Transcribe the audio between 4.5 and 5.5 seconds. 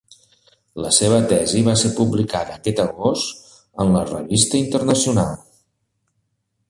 Internacional.